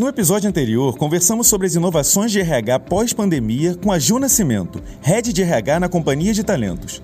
[0.00, 5.30] No episódio anterior, conversamos sobre as inovações de RH pós-pandemia com a Ju Nascimento, head
[5.30, 7.02] de RH na Companhia de Talentos.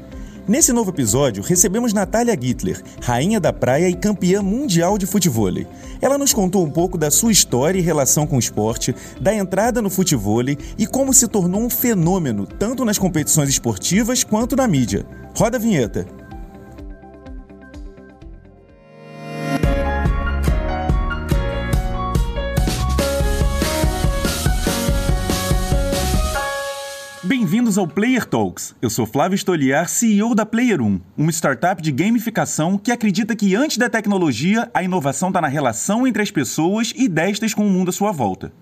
[0.48, 5.52] Nesse novo episódio, recebemos Natália Gittler, rainha da praia e campeã mundial de futebol.
[6.00, 9.82] Ela nos contou um pouco da sua história e relação com o esporte, da entrada
[9.82, 15.04] no futebol e como se tornou um fenômeno tanto nas competições esportivas quanto na mídia.
[15.36, 16.06] Roda a vinheta.
[27.66, 28.76] Bem-vindos ao Player Talks.
[28.80, 33.56] Eu sou Flávio Stoliar, CEO da Player 1, uma startup de gamificação que acredita que
[33.56, 37.68] antes da tecnologia, a inovação está na relação entre as pessoas e destas com o
[37.68, 38.52] mundo à sua volta.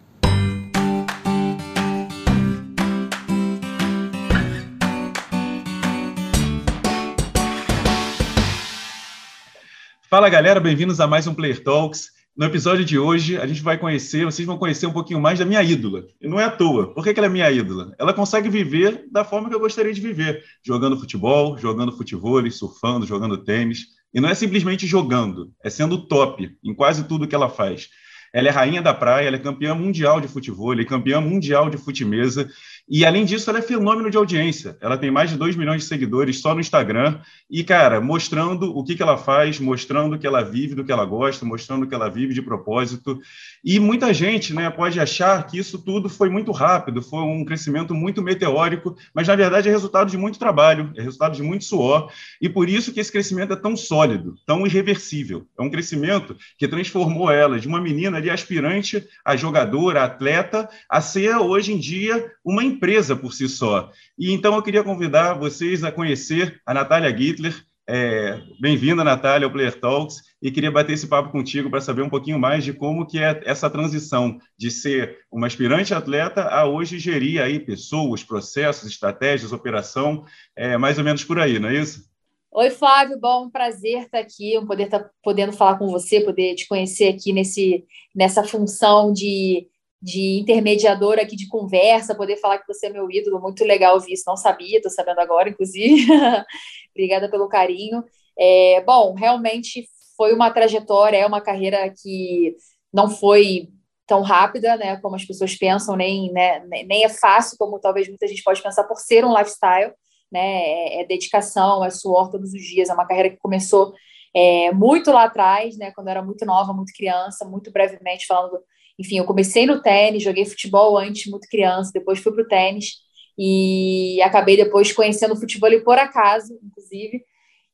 [10.09, 12.09] Fala galera, bem-vindos a mais um Player Talks.
[12.37, 15.45] No episódio de hoje, a gente vai conhecer, vocês vão conhecer um pouquinho mais da
[15.45, 16.05] minha ídola.
[16.21, 16.93] E não é à toa.
[16.93, 17.95] Por que, ela é minha ídola?
[17.97, 23.07] Ela consegue viver da forma que eu gostaria de viver, jogando futebol, jogando futebol, surfando,
[23.07, 23.87] jogando tênis.
[24.13, 27.89] E não é simplesmente jogando, é sendo top em quase tudo que ela faz.
[28.33, 31.71] Ela é rainha da praia, ela é campeã mundial de futebol, ela é campeã mundial
[31.71, 32.51] de futimesa
[32.87, 34.77] e, além disso, ela é fenômeno de audiência.
[34.79, 37.19] Ela tem mais de 2 milhões de seguidores só no Instagram.
[37.51, 41.07] E, cara, mostrando o que, que ela faz, mostrando que ela vive do que ela
[41.07, 43.19] gosta, mostrando que ela vive de propósito.
[43.65, 47.95] E muita gente né, pode achar que isso tudo foi muito rápido, foi um crescimento
[47.95, 52.13] muito meteórico, mas, na verdade, é resultado de muito trabalho, é resultado de muito suor.
[52.39, 55.47] E por isso que esse crescimento é tão sólido, tão irreversível.
[55.59, 61.01] É um crescimento que transformou ela de uma menina ali aspirante a jogadora, atleta, a
[61.01, 63.91] ser, hoje em dia, uma empresa por si só.
[64.19, 67.55] E então eu queria convidar vocês a conhecer a Natália Gittler.
[67.87, 72.09] É, Bem-vinda, Natália, ao Player Talks, e queria bater esse papo contigo para saber um
[72.09, 76.99] pouquinho mais de como que é essa transição de ser uma aspirante atleta a hoje
[76.99, 80.25] gerir aí pessoas, processos, estratégias, operação,
[80.57, 82.09] é, mais ou menos por aí, não é isso?
[82.57, 86.67] Oi, Flávio, bom, prazer estar aqui, um poder estar podendo falar com você, poder te
[86.67, 87.85] conhecer aqui nesse,
[88.15, 89.67] nessa função de
[90.05, 94.13] de intermediador aqui de conversa, poder falar que você é meu ídolo, muito legal ouvir
[94.13, 96.07] isso, não sabia, estou sabendo agora, inclusive.
[96.95, 98.05] Obrigada pelo carinho.
[98.39, 102.55] É, bom, realmente foi uma trajetória, é uma carreira que
[102.93, 103.71] não foi
[104.07, 108.29] tão rápida, né, como as pessoas pensam, nem, né, nem é fácil como talvez muita
[108.29, 109.91] gente pode pensar por ser um lifestyle,
[110.31, 113.95] né, é, é dedicação, é suor todos os dias, é uma carreira que começou
[114.35, 118.61] é, muito lá atrás, né, quando eu era muito nova, muito criança, muito brevemente falando
[118.99, 122.95] enfim, eu comecei no tênis, joguei futebol antes, muito criança, depois fui para o tênis
[123.37, 127.23] e acabei depois conhecendo o futebol por acaso, inclusive.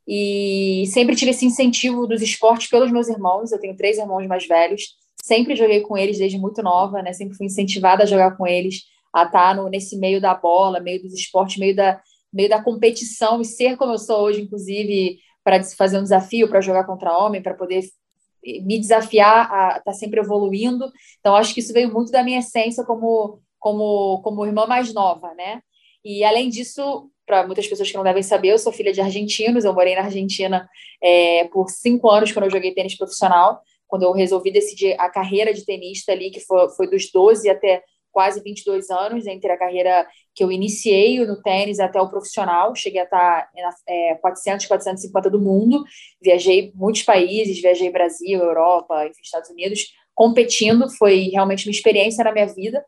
[0.09, 3.53] E sempre tive esse incentivo dos esportes pelos meus irmãos.
[3.53, 7.13] Eu tenho três irmãos mais velhos, sempre joguei com eles desde muito nova, né?
[7.13, 11.03] Sempre fui incentivada a jogar com eles, a estar no, nesse meio da bola, meio
[11.03, 12.01] dos esportes, meio da,
[12.33, 16.61] meio da competição e ser como eu sou hoje, inclusive para fazer um desafio para
[16.61, 17.83] jogar contra homem, para poder
[18.45, 20.91] me desafiar a estar tá sempre evoluindo.
[21.19, 25.35] Então, acho que isso veio muito da minha essência como, como, como irmã mais nova,
[25.35, 25.61] né?
[26.05, 29.65] E, além disso, para muitas pessoas que não devem saber, eu sou filha de argentinos,
[29.65, 30.69] eu morei na Argentina
[31.03, 35.53] é, por cinco anos quando eu joguei tênis profissional, quando eu resolvi decidir a carreira
[35.53, 37.83] de tenista ali, que foi, foi dos 12 até
[38.13, 43.01] quase 22 anos, entre a carreira que eu iniciei no tênis até o profissional, cheguei
[43.01, 43.51] a estar
[43.89, 45.85] é, 400, 450 do mundo,
[46.21, 52.33] viajei muitos países, viajei Brasil, Europa, enfim, Estados Unidos, competindo, foi realmente uma experiência na
[52.33, 52.85] minha vida.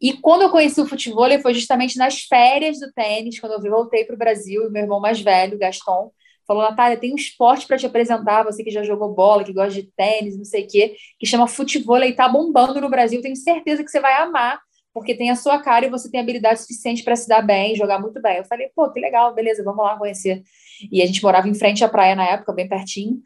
[0.00, 4.04] E quando eu conheci o futebol, foi justamente nas férias do tênis, quando eu voltei
[4.04, 6.12] para o Brasil, e meu irmão mais velho, Gaston,
[6.48, 9.74] falou, Natália, tem um esporte para te apresentar, você que já jogou bola, que gosta
[9.74, 13.36] de tênis, não sei o quê, que chama futebol e está bombando no Brasil, tenho
[13.36, 14.58] certeza que você vai amar,
[14.94, 18.00] porque tem a sua cara e você tem habilidade suficiente para se dar bem, jogar
[18.00, 18.38] muito bem.
[18.38, 20.42] Eu falei, pô, que legal, beleza, vamos lá conhecer.
[20.90, 23.20] E a gente morava em frente à praia na época, bem pertinho,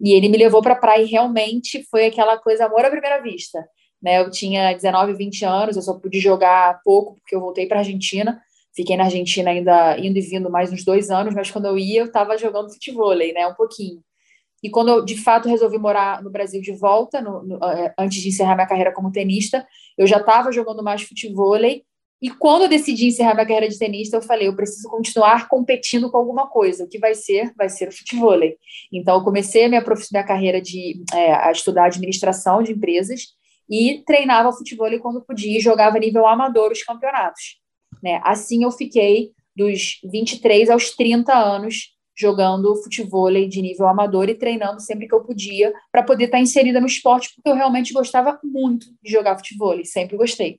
[0.00, 3.20] e ele me levou para a praia e realmente foi aquela coisa amor à primeira
[3.20, 3.68] vista.
[4.00, 4.20] Né?
[4.20, 7.80] Eu tinha 19, 20 anos, eu só pude jogar pouco porque eu voltei para a
[7.80, 8.40] Argentina,
[8.74, 12.00] Fiquei na Argentina ainda indo e vindo mais uns dois anos, mas quando eu ia,
[12.00, 13.46] eu estava jogando futebol, né?
[13.46, 14.02] Um pouquinho.
[14.62, 18.20] E quando eu, de fato, resolvi morar no Brasil de volta, no, no, eh, antes
[18.20, 19.66] de encerrar minha carreira como tenista,
[19.96, 21.56] eu já estava jogando mais futebol.
[22.20, 26.10] E quando eu decidi encerrar minha carreira de tenista, eu falei, eu preciso continuar competindo
[26.10, 26.84] com alguma coisa.
[26.84, 27.52] O que vai ser?
[27.56, 28.40] Vai ser o futebol.
[28.92, 33.28] Então, eu comecei a minha, minha carreira de é, a estudar administração de empresas
[33.70, 37.60] e treinava futebol quando podia e jogava nível amador os campeonatos.
[38.02, 38.20] Né?
[38.22, 44.80] Assim eu fiquei dos 23 aos 30 anos jogando futebol de nível amador e treinando
[44.80, 48.38] sempre que eu podia para poder estar tá inserida no esporte, porque eu realmente gostava
[48.42, 50.58] muito de jogar futebol, sempre gostei.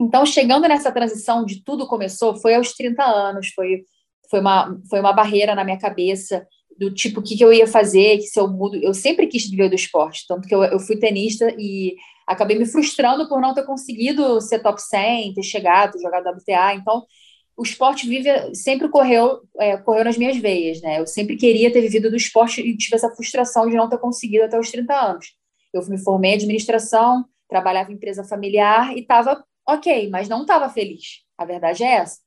[0.00, 3.84] Então, chegando nessa transição de tudo começou, foi aos 30 anos, foi,
[4.28, 6.44] foi, uma, foi uma barreira na minha cabeça
[6.76, 8.76] do tipo, o que, que eu ia fazer, que se eu mudo...
[8.76, 11.94] Eu sempre quis viver do esporte, tanto que eu, eu fui tenista e
[12.26, 17.04] acabei me frustrando por não ter conseguido ser top 100, ter chegado, jogar WTA, então
[17.56, 20.98] o esporte vive, sempre correu, é, correu nas minhas veias, né?
[20.98, 24.44] Eu sempre queria ter vivido do esporte e tive essa frustração de não ter conseguido
[24.44, 25.26] até os 30 anos.
[25.72, 30.68] Eu me formei em administração, trabalhava em empresa familiar e estava ok, mas não estava
[30.68, 31.22] feliz.
[31.38, 32.18] A verdade é essa.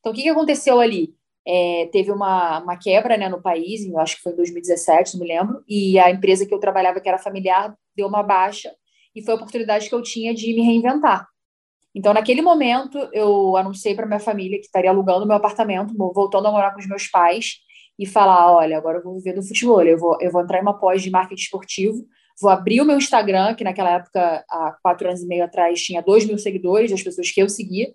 [0.00, 1.14] Então, o que, que aconteceu ali?
[1.46, 5.26] É, teve uma, uma quebra né, no país, eu acho que foi em 2017, não
[5.26, 8.74] me lembro, e a empresa que eu trabalhava, que era familiar, deu uma baixa,
[9.14, 11.26] e foi a oportunidade que eu tinha de me reinventar.
[11.94, 16.50] Então, naquele momento, eu anunciei para minha família que estaria alugando meu apartamento, voltando a
[16.50, 17.58] morar com os meus pais,
[17.98, 20.62] e falar: olha, agora eu vou viver do futebol, eu vou, eu vou entrar em
[20.62, 22.04] uma pós de marketing esportivo,
[22.40, 26.02] vou abrir o meu Instagram, que naquela época, há quatro anos e meio atrás, tinha
[26.02, 27.92] dois mil seguidores, das pessoas que eu seguia,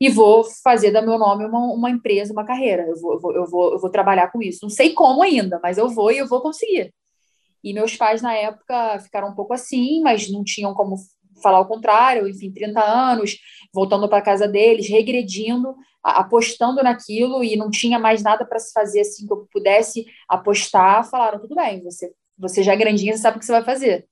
[0.00, 2.86] e vou fazer da meu nome uma, uma empresa, uma carreira.
[2.86, 4.60] Eu vou, eu, vou, eu, vou, eu vou trabalhar com isso.
[4.62, 6.94] Não sei como ainda, mas eu vou e eu vou conseguir.
[7.62, 10.96] E meus pais, na época, ficaram um pouco assim, mas não tinham como
[11.42, 13.38] falar o contrário, enfim, 30 anos,
[13.72, 19.00] voltando para casa deles, regredindo, apostando naquilo e não tinha mais nada para se fazer
[19.00, 23.36] assim que eu pudesse apostar, falaram, tudo bem, você, você já é grandinha, você sabe
[23.36, 24.06] o que você vai fazer.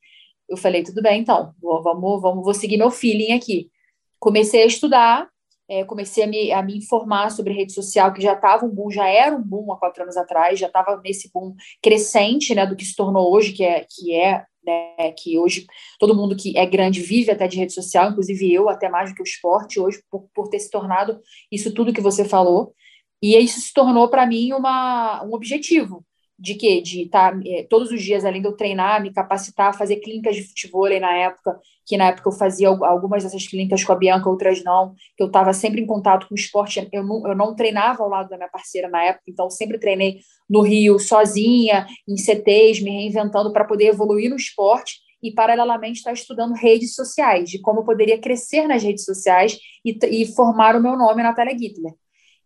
[0.48, 3.70] Eu falei, tudo bem, então, vou, vamos, vamos, vou seguir meu feeling aqui.
[4.18, 5.28] Comecei a estudar,
[5.68, 8.90] é, comecei a me, a me informar sobre rede social, que já estava um boom,
[8.90, 12.74] já era um boom há quatro anos atrás, já estava nesse boom crescente, né, do
[12.74, 15.66] que se tornou hoje, que é, que é né, que hoje
[15.98, 19.16] todo mundo que é grande vive até de rede social, inclusive eu, até mais do
[19.16, 21.20] que o esporte, hoje, por, por ter se tornado
[21.52, 22.74] isso tudo que você falou.
[23.20, 26.04] E isso se tornou para mim uma, um objetivo
[26.38, 26.80] de quê?
[26.80, 30.36] De estar tá, é, todos os dias, além de eu treinar, me capacitar, fazer clínicas
[30.36, 34.30] de futebol na época, que na época eu fazia algumas dessas clínicas com a Bianca,
[34.30, 37.56] outras não, que eu estava sempre em contato com o esporte, eu não, eu não
[37.56, 42.16] treinava ao lado da minha parceira na época, então sempre treinei no Rio sozinha, em
[42.16, 47.60] CTs, me reinventando para poder evoluir no esporte e, paralelamente, estar estudando redes sociais, de
[47.60, 51.92] como eu poderia crescer nas redes sociais e, e formar o meu nome, Natália Gittler.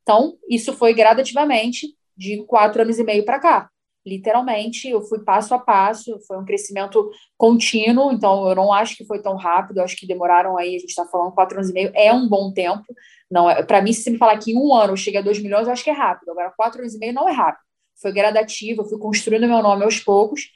[0.00, 3.71] Então, isso foi gradativamente de quatro anos e meio para cá
[4.04, 9.04] literalmente, eu fui passo a passo, foi um crescimento contínuo, então eu não acho que
[9.04, 11.92] foi tão rápido, acho que demoraram aí, a gente está falando quatro anos e meio,
[11.94, 12.84] é um bom tempo,
[13.30, 15.22] não é, para mim, se você me falar que em um ano eu cheguei a
[15.24, 17.62] dois milhões, eu acho que é rápido, agora quatro anos e meio não é rápido,
[18.00, 20.50] foi gradativo, eu fui construindo meu nome aos poucos,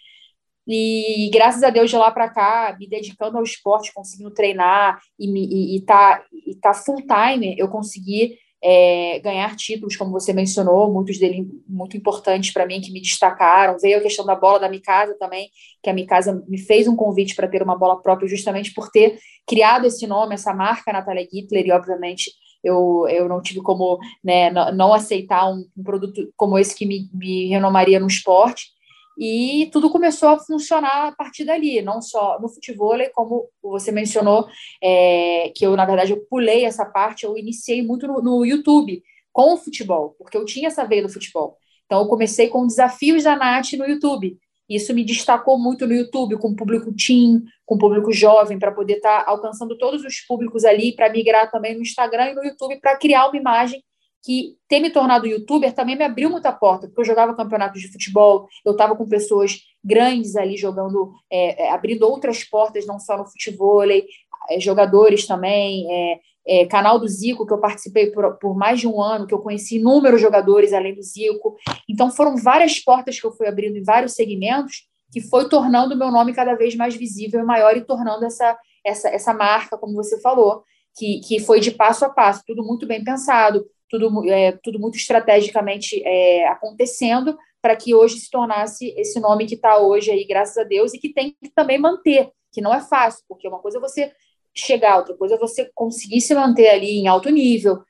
[0.68, 5.26] e graças a Deus de lá para cá, me dedicando ao esporte, conseguindo treinar e,
[5.28, 8.36] e, e, tá, e tá full time, eu consegui
[8.68, 13.78] é, ganhar títulos, como você mencionou, muitos deles muito importantes para mim, que me destacaram.
[13.78, 17.36] Veio a questão da bola da Mikasa também, que a Mikasa me fez um convite
[17.36, 21.64] para ter uma bola própria, justamente por ter criado esse nome, essa marca, Natália Gittler,
[21.64, 22.32] e obviamente
[22.64, 27.08] eu, eu não tive como né, não, aceitar um, um, produto como esse que me,
[27.14, 28.66] me renomaria no esporte.
[29.18, 34.46] E tudo começou a funcionar a partir dali, não só no futebol, como você mencionou,
[34.82, 39.02] é, que eu, na verdade, eu pulei essa parte, eu iniciei muito no, no, YouTube
[39.32, 41.56] com o futebol, porque eu tinha essa veia do futebol.
[41.86, 44.38] Então, eu comecei com desafios da Nath no YouTube.
[44.68, 48.72] Isso me destacou muito no YouTube, com o público teen, com o público jovem, para
[48.72, 52.44] poder estar tá alcançando todos os públicos ali, para migrar também no Instagram e no
[52.44, 53.82] YouTube, para criar uma imagem
[54.26, 57.92] que ter me tornado youtuber também me abriu muita porta, porque eu jogava campeonatos de
[57.92, 63.16] futebol, eu estava com pessoas grandes ali jogando, é, é, abrindo outras portas, não só
[63.16, 68.56] no futebol, é, jogadores também, é, é, canal do Zico, que eu participei por, por,
[68.56, 71.54] mais de um ano, que eu conheci inúmeros jogadores além do Zico.
[71.88, 75.98] Então, foram várias portas que eu fui abrindo em vários segmentos, que foi tornando o
[75.98, 79.94] meu nome cada vez mais visível e maior e tornando essa, essa, essa marca, como
[79.94, 80.64] você falou,
[80.96, 84.96] que, que foi de passo a passo, tudo muito bem pensado, tudo, é, tudo muito
[84.96, 90.56] estrategicamente é, acontecendo para que hoje se tornasse esse nome que está hoje aí, graças
[90.56, 93.78] a Deus, e que tem que também manter, que não é fácil, porque uma coisa
[93.78, 94.12] é você
[94.54, 97.82] chegar, outra coisa é você conseguir se manter ali em alto nível,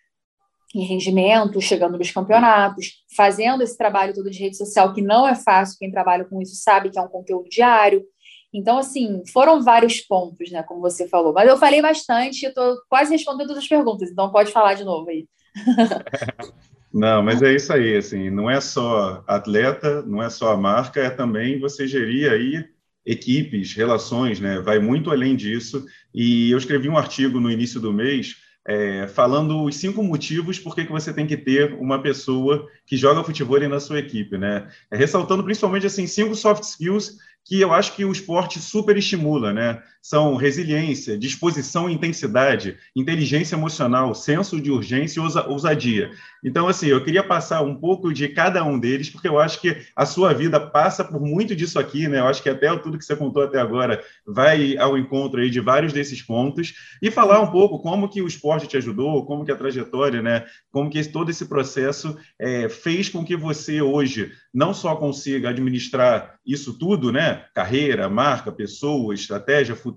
[0.74, 5.34] em rendimento, chegando nos campeonatos, fazendo esse trabalho todo de rede social, que não é
[5.34, 8.04] fácil, quem trabalha com isso sabe que é um conteúdo diário.
[8.52, 11.32] Então, assim, foram vários pontos, né, como você falou.
[11.32, 14.84] Mas eu falei bastante, eu estou quase respondendo todas as perguntas, então pode falar de
[14.84, 15.26] novo aí.
[16.92, 20.98] Não, mas é isso aí, assim, não é só atleta, não é só a marca,
[20.98, 22.64] é também você gerir aí
[23.04, 24.60] equipes, relações, né?
[24.60, 25.84] Vai muito além disso.
[26.14, 28.36] E eu escrevi um artigo no início do mês
[28.66, 33.22] é, falando os cinco motivos por que você tem que ter uma pessoa que joga
[33.22, 34.68] futebol na sua equipe, né?
[34.90, 39.52] É, ressaltando principalmente assim cinco soft skills que eu acho que o esporte super estimula,
[39.52, 39.80] né?
[40.08, 46.12] São resiliência, disposição e intensidade, inteligência emocional, senso de urgência e ousadia.
[46.44, 49.78] Então, assim, eu queria passar um pouco de cada um deles, porque eu acho que
[49.96, 52.20] a sua vida passa por muito disso aqui, né?
[52.20, 55.58] Eu acho que até tudo que você contou até agora vai ao encontro aí de
[55.58, 56.72] vários desses pontos
[57.02, 60.44] e falar um pouco como que o esporte te ajudou, como que a trajetória, né?
[60.70, 66.38] Como que todo esse processo é, fez com que você hoje não só consiga administrar
[66.46, 67.44] isso tudo, né?
[67.52, 69.95] Carreira, marca, pessoa, estratégia, futuro,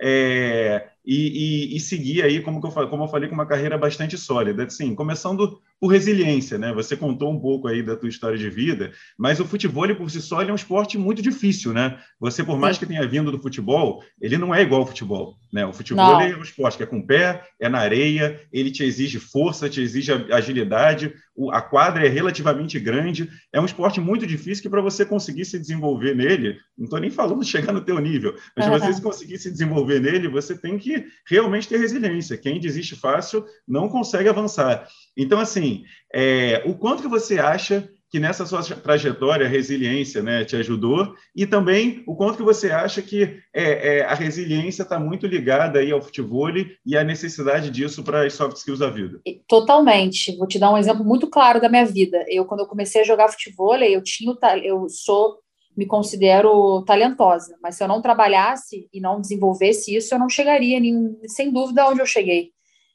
[0.00, 4.18] é, e, e, e, seguir aí, como, eu, como eu falei, com uma carreira bastante
[4.18, 4.64] sólida.
[4.64, 6.72] Assim, começando por resiliência, né?
[6.74, 10.20] Você contou um pouco aí da tua história de vida, mas o futebol por si
[10.20, 11.98] só é um esporte muito difícil, né?
[12.20, 15.64] Você, por mais que tenha vindo do futebol, ele não é igual ao futebol, né?
[15.64, 18.84] O futebol é um esporte que é com o pé, é na areia, ele te
[18.84, 21.14] exige força, te exige agilidade,
[21.50, 25.58] a quadra é relativamente grande, é um esporte muito difícil que para você conseguir se
[25.58, 28.78] desenvolver nele, não estou nem falando de chegar no teu nível, mas uhum.
[28.78, 32.36] você conseguir se desenvolver nele, você tem que realmente ter resiliência.
[32.36, 34.86] Quem desiste fácil não consegue avançar.
[35.16, 35.69] Então, assim,
[36.12, 41.14] é, o quanto que você acha que nessa sua trajetória a resiliência né, te ajudou
[41.34, 45.78] e também o quanto que você acha que é, é, a resiliência está muito ligada
[45.78, 46.50] aí ao futebol
[46.84, 49.20] e à necessidade disso para as soft skills da vida.
[49.46, 50.36] Totalmente.
[50.36, 52.24] Vou te dar um exemplo muito claro da minha vida.
[52.28, 54.34] Eu quando eu comecei a jogar futebol, eu tinha
[54.64, 55.38] eu sou
[55.76, 60.80] me considero talentosa, mas se eu não trabalhasse e não desenvolvesse isso, eu não chegaria
[60.80, 62.50] nem, sem dúvida onde eu cheguei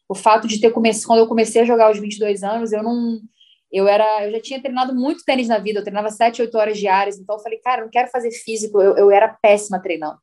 [0.07, 3.19] o fato de ter começado, quando eu comecei a jogar aos 22 anos, eu não
[3.71, 6.77] eu era, eu já tinha treinado muito tênis na vida, eu treinava 7, 8 horas
[6.77, 10.17] diárias, então eu falei, cara, não quero fazer físico, eu, eu era péssima treinando.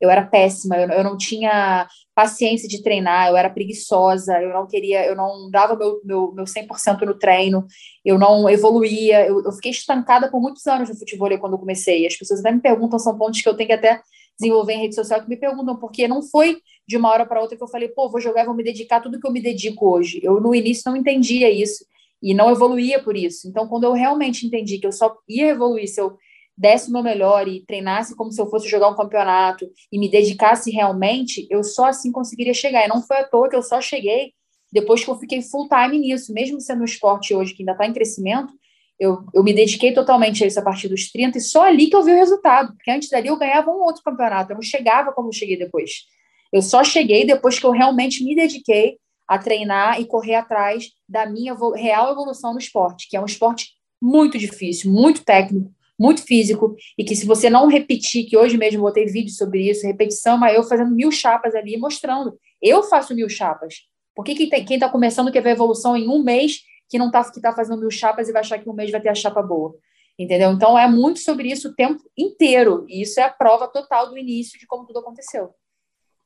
[0.00, 4.66] Eu era péssima, eu, eu não tinha paciência de treinar, eu era preguiçosa, eu não
[4.66, 7.66] queria, eu não dava meu, meu, meu 100% no treino,
[8.04, 12.06] eu não evoluía, eu, eu fiquei estancada por muitos anos no futebol quando eu comecei.
[12.06, 14.00] As pessoas até me perguntam, são pontos que eu tenho que até
[14.38, 17.56] desenvolver em rede social que me perguntam porque não foi de uma hora para outra
[17.56, 20.20] que eu falei, pô, vou jogar vou me dedicar tudo que eu me dedico hoje.
[20.22, 21.84] Eu no início não entendia isso
[22.22, 23.48] e não evoluía por isso.
[23.48, 26.16] Então, quando eu realmente entendi que eu só ia evoluir se eu
[26.56, 30.08] desse o meu melhor e treinasse como se eu fosse jogar um campeonato e me
[30.08, 32.84] dedicasse realmente, eu só assim conseguiria chegar.
[32.84, 34.32] E não foi à toa que eu só cheguei
[34.72, 37.86] depois que eu fiquei full time nisso, mesmo sendo um esporte hoje que ainda está
[37.86, 38.52] em crescimento,
[38.98, 41.96] eu, eu me dediquei totalmente a isso a partir dos 30 e só ali que
[41.96, 45.12] eu vi o resultado, porque antes dali eu ganhava um outro campeonato, eu não chegava
[45.12, 46.04] como eu cheguei depois.
[46.52, 51.26] Eu só cheguei depois que eu realmente me dediquei a treinar e correr atrás da
[51.26, 53.70] minha real evolução no esporte, que é um esporte
[54.00, 58.82] muito difícil, muito técnico, muito físico, e que se você não repetir, que hoje mesmo
[58.82, 62.38] botei vídeo sobre isso, repetição, mas eu fazendo mil chapas ali, mostrando.
[62.60, 63.74] Eu faço mil chapas.
[64.14, 67.40] Por que quem está começando quer ver evolução em um mês que não está que
[67.40, 69.74] tá fazendo mil chapas e vai achar que um mês vai ter a chapa boa.
[70.18, 70.52] Entendeu?
[70.52, 72.86] Então é muito sobre isso o tempo inteiro.
[72.88, 75.52] E isso é a prova total do início de como tudo aconteceu.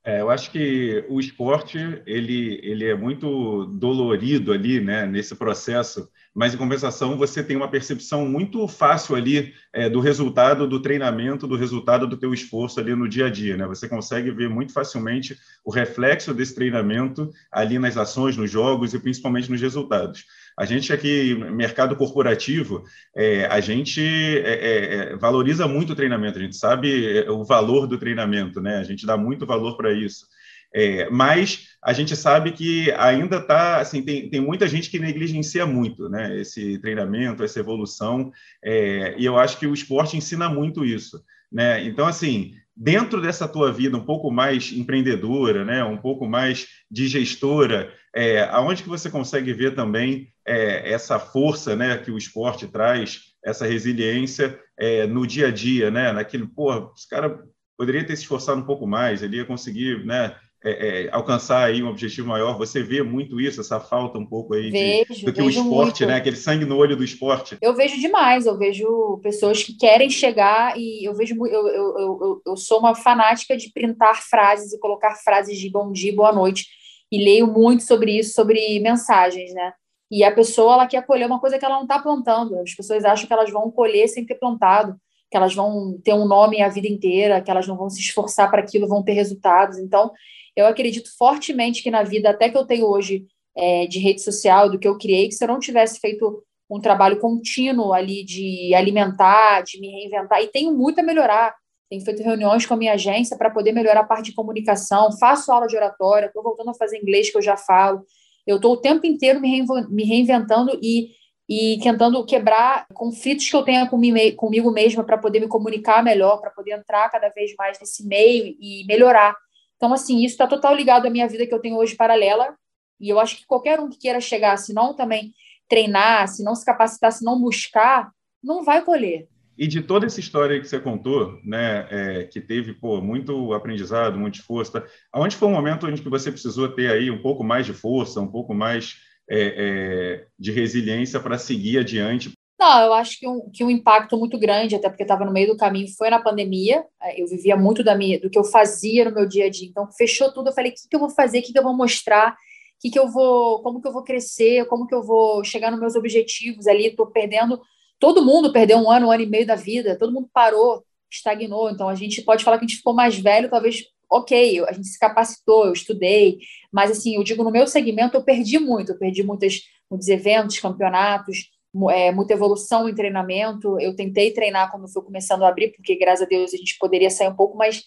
[0.05, 6.09] É, eu acho que o esporte ele, ele é muito dolorido ali, né, nesse processo,
[6.35, 11.47] mas em compensação você tem uma percepção muito fácil ali é, do resultado do treinamento,
[11.47, 13.67] do resultado do teu esforço ali no dia a dia, né?
[13.67, 18.99] Você consegue ver muito facilmente o reflexo desse treinamento ali nas ações, nos jogos e
[18.99, 20.25] principalmente nos resultados.
[20.59, 22.83] A gente aqui, mercado corporativo,
[23.15, 27.45] é, a gente é, é, é valoriza muito o treinamento, a gente sabe é, o
[27.45, 28.79] valor do treinamento, né?
[28.79, 30.27] A gente dá muito valor para isso.
[30.75, 35.65] É, mas a gente sabe que ainda está, assim, tem, tem muita gente que negligencia
[35.65, 36.41] muito, né?
[36.41, 38.33] Esse treinamento, essa evolução,
[38.65, 41.23] e eu acho que o esporte ensina muito isso,
[41.53, 41.85] né?
[41.85, 47.09] Então, assim, dentro dessa tua vida um pouco mais empreendedora, né, um pouco mais de
[47.09, 52.67] gestora, é, aonde que você consegue ver também é, essa força, né, que o esporte
[52.67, 57.39] traz, essa resiliência é, no dia a dia, né, naquele, pô, esse cara
[57.77, 61.81] poderia ter se esforçado um pouco mais, ele ia conseguir, né, é, é, alcançar aí
[61.83, 62.59] um objetivo maior.
[62.59, 66.01] Você vê muito isso, essa falta um pouco aí vejo, de, do que o esporte,
[66.01, 66.07] muito.
[66.07, 66.17] né?
[66.17, 67.57] Aquele sangue no olho do esporte.
[67.63, 72.43] Eu vejo demais, eu vejo pessoas que querem chegar e eu vejo eu, eu, eu,
[72.45, 76.67] eu sou uma fanática de printar frases e colocar frases de bom dia, boa noite
[77.11, 79.73] e leio muito sobre isso, sobre mensagens, né?
[80.11, 82.59] E a pessoa ela quer colher uma coisa que ela não está plantando.
[82.61, 84.97] As pessoas acham que elas vão colher sem ter plantado,
[85.31, 88.51] que elas vão ter um nome a vida inteira, que elas não vão se esforçar
[88.51, 89.79] para aquilo, vão ter resultados.
[89.79, 90.11] Então,
[90.57, 94.71] eu acredito fortemente que na vida, até que eu tenho hoje é, de rede social,
[94.71, 98.75] do que eu criei, que se eu não tivesse feito um trabalho contínuo ali de
[98.75, 101.55] alimentar, de me reinventar, e tenho muito a melhorar.
[101.89, 105.51] tenho feito reuniões com a minha agência para poder melhorar a parte de comunicação, faço
[105.51, 108.05] aula de oratória, estou voltando a fazer inglês que eu já falo.
[108.49, 111.11] Eu estou o tempo inteiro me reinventando e,
[111.47, 116.51] e tentando quebrar conflitos que eu tenho comigo mesma para poder me comunicar melhor, para
[116.51, 119.37] poder entrar cada vez mais nesse meio e melhorar.
[119.77, 122.57] Então, assim, isso está total ligado à minha vida que eu tenho hoje paralela.
[122.99, 125.35] E eu acho que qualquer um que queira chegar, se não também
[125.69, 128.11] treinar, se não se capacitar, se não buscar,
[128.43, 129.29] não vai colher.
[129.59, 134.17] E de toda essa história que você contou, né, é, que teve pô, muito aprendizado,
[134.17, 134.85] muito esforço, tá?
[135.13, 138.21] aonde foi o momento onde que você precisou ter aí um pouco mais de força,
[138.21, 138.99] um pouco mais
[139.29, 142.31] é, é, de resiliência para seguir adiante?
[142.59, 145.49] Não, eu acho que um, que um impacto muito grande, até porque estava no meio
[145.49, 146.85] do caminho, foi na pandemia.
[147.17, 149.69] Eu vivia muito da minha, do que eu fazia no meu dia a dia.
[149.69, 150.49] Então, fechou tudo.
[150.49, 151.39] Eu falei: o que, que eu vou fazer?
[151.39, 152.37] O que, que eu vou mostrar?
[152.81, 154.67] Que que eu vou, como que eu vou crescer?
[154.67, 156.87] Como que eu vou chegar nos meus objetivos ali?
[156.87, 157.61] Estou perdendo
[157.99, 161.71] todo mundo perdeu um ano, um ano e meio da vida, todo mundo parou, estagnou.
[161.71, 164.89] Então a gente pode falar que a gente ficou mais velho, talvez, ok, a gente
[164.89, 166.39] se capacitou, eu estudei,
[166.73, 170.59] mas assim, eu digo, no meu segmento eu perdi muito, eu perdi muitos, muitos eventos,
[170.59, 171.51] campeonatos,
[171.91, 173.79] é, muita evolução em treinamento.
[173.81, 177.11] Eu tentei treinar quando fui começando a abrir, porque graças a Deus a gente poderia
[177.11, 177.85] sair um pouco, mas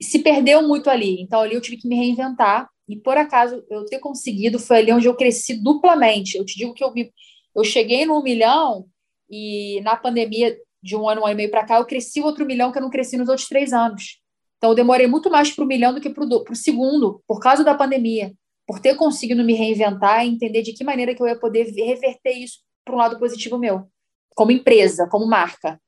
[0.00, 1.20] se perdeu muito ali.
[1.20, 2.68] Então ali eu tive que me reinventar.
[2.88, 6.36] E por acaso eu ter conseguido foi ali onde eu cresci duplamente.
[6.36, 7.12] Eu te digo que eu, me,
[7.54, 8.86] eu cheguei no milhão
[9.30, 12.44] e na pandemia de um ano, um ano e meio para cá, eu cresci outro
[12.44, 14.20] milhão que eu não cresci nos outros três anos.
[14.56, 17.64] Então, eu demorei muito mais para o milhão do que para o segundo, por causa
[17.64, 18.32] da pandemia,
[18.66, 22.32] por ter conseguido me reinventar e entender de que maneira que eu ia poder reverter
[22.32, 23.86] isso para um lado positivo meu,
[24.34, 25.80] como empresa, como marca.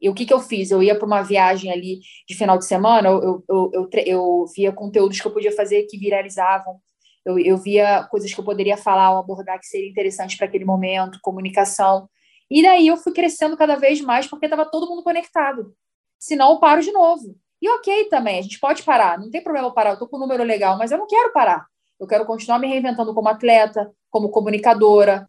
[0.00, 0.70] E o que, que eu fiz?
[0.70, 4.70] Eu ia para uma viagem ali de final de semana, eu, eu, eu, eu, via
[4.70, 6.78] conteúdos que eu podia fazer que viralizavam,
[7.24, 10.64] eu, eu via coisas que eu poderia falar ou abordar que seria interessante para aquele
[10.64, 12.08] momento, comunicação.
[12.50, 15.74] E daí eu fui crescendo cada vez mais porque estava todo mundo conectado.
[16.18, 17.36] Senão eu paro de novo.
[17.60, 20.16] E ok também, a gente pode parar, não tem problema eu parar, eu estou com
[20.16, 21.66] um número legal, mas eu não quero parar.
[21.98, 25.28] Eu quero continuar me reinventando como atleta, como comunicadora.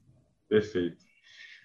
[0.49, 0.97] Perfeito.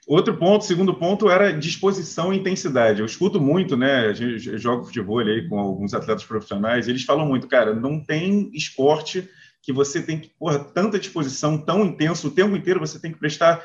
[0.07, 3.01] Outro ponto, segundo ponto, era disposição e intensidade.
[3.01, 4.13] Eu escuto muito, né?
[4.15, 9.29] Gente joga futebol aí com alguns atletas profissionais, eles falam muito, cara, não tem esporte
[9.63, 13.19] que você tem que, porra, tanta disposição, tão intenso, o tempo inteiro você tem que
[13.19, 13.63] prestar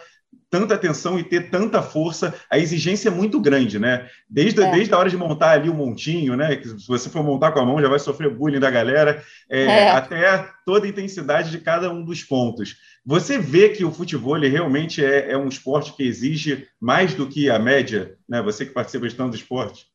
[0.49, 4.07] tanta atenção e ter tanta força, a exigência é muito grande, né?
[4.29, 4.71] Desde, é.
[4.71, 6.55] desde a hora de montar ali o montinho, né?
[6.55, 9.63] Que se você for montar com a mão, já vai sofrer bullying da galera, é,
[9.63, 9.89] é.
[9.89, 12.77] até toda a intensidade de cada um dos pontos.
[13.05, 17.49] Você vê que o futebol realmente é, é, um esporte que exige mais do que
[17.49, 18.41] a média, né?
[18.41, 19.85] Você que participa de tanto esporte.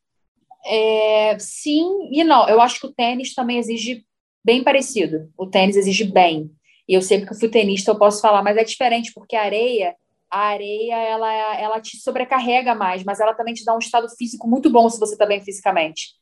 [0.65, 2.47] É, sim e não.
[2.47, 4.05] Eu acho que o tênis também exige
[4.45, 5.29] bem parecido.
[5.37, 6.51] O tênis exige bem.
[6.87, 9.43] E eu sempre que eu fui tenista eu posso falar, mas é diferente porque a
[9.43, 9.95] areia
[10.31, 14.47] a areia ela, ela te sobrecarrega mais, mas ela também te dá um estado físico
[14.47, 16.13] muito bom se você está bem fisicamente.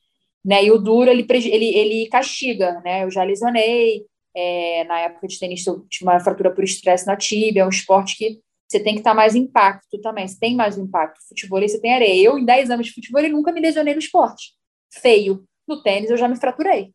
[0.43, 0.65] Né?
[0.65, 3.03] E o duro, ele, ele, ele castiga, né?
[3.03, 7.15] Eu já lesionei, é, na época de tênis eu tive uma fratura por estresse na
[7.15, 10.55] tíbia, é um esporte que você tem que estar tá mais impacto também, você tem
[10.55, 11.19] mais impacto.
[11.27, 12.27] Futebol você tem areia.
[12.27, 14.53] Eu, em 10 anos de futebol, nunca me lesionei no esporte.
[14.91, 15.43] Feio.
[15.67, 16.93] No tênis eu já me fraturei.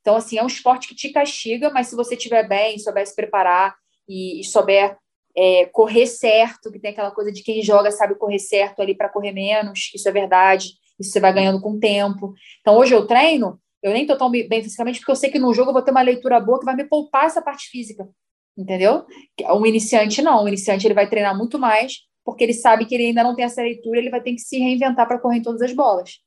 [0.00, 3.14] Então, assim, é um esporte que te castiga, mas se você estiver bem, souber se
[3.14, 3.76] preparar
[4.08, 4.96] e, e souber
[5.40, 9.08] é, correr certo, que tem aquela coisa de quem joga sabe correr certo ali para
[9.08, 12.34] correr menos, isso é verdade, isso você vai ganhando com o tempo.
[12.60, 15.54] Então, hoje eu treino, eu nem estou tão bem fisicamente, porque eu sei que no
[15.54, 18.06] jogo eu vou ter uma leitura boa que vai me poupar essa parte física,
[18.54, 19.06] entendeu?
[19.54, 23.06] O iniciante não, o iniciante ele vai treinar muito mais, porque ele sabe que ele
[23.06, 25.62] ainda não tem essa leitura, ele vai ter que se reinventar para correr em todas
[25.62, 26.18] as bolas,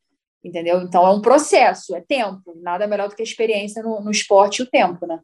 [0.43, 0.81] entendeu?
[0.81, 4.57] Então, é um processo, é tempo, nada melhor do que a experiência no, no esporte
[4.57, 5.19] e o tempo, né?